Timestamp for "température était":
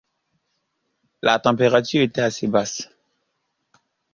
1.37-2.21